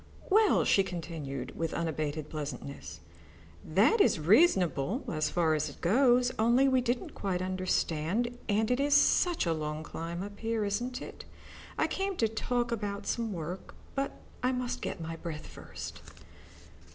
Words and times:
"Well," 0.31 0.63
she 0.65 0.81
continued, 0.81 1.55
with 1.55 1.75
unabated 1.75 2.27
pleasantness, 2.27 3.01
"that 3.63 4.01
is 4.01 4.19
reasonable 4.19 5.03
as 5.13 5.29
far 5.29 5.53
as 5.53 5.69
it 5.69 5.79
goes, 5.79 6.31
only 6.39 6.67
we 6.67 6.81
didn't 6.81 7.11
quite 7.13 7.39
understand, 7.39 8.35
and 8.49 8.71
it 8.71 8.79
is 8.79 8.95
such 8.95 9.45
a 9.45 9.53
climb 9.83 10.23
up 10.23 10.39
here, 10.39 10.65
isn't 10.65 11.03
it? 11.03 11.25
I 11.77 11.85
came 11.85 12.15
to 12.15 12.27
talk 12.27 12.71
about 12.71 13.05
some 13.05 13.31
work, 13.31 13.75
but 13.93 14.13
I 14.41 14.51
must 14.51 14.81
get 14.81 14.99
my 14.99 15.17
breath 15.17 15.45
first." 15.45 16.01